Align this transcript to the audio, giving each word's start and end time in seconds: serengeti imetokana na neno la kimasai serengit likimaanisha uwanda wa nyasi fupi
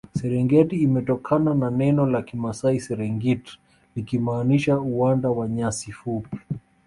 serengeti 0.19 0.75
imetokana 0.75 1.53
na 1.53 1.69
neno 1.69 2.05
la 2.05 2.21
kimasai 2.21 2.79
serengit 2.79 3.47
likimaanisha 3.95 4.79
uwanda 4.79 5.29
wa 5.29 5.47
nyasi 5.47 5.91
fupi 5.91 6.37